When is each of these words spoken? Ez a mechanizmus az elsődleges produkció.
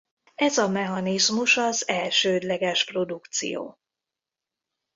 Ez 0.35 0.57
a 0.57 0.67
mechanizmus 0.67 1.57
az 1.57 1.87
elsődleges 1.87 2.85
produkció. 2.85 3.77